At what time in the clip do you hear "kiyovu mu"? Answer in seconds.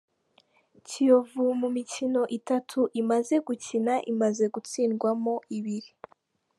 0.87-1.67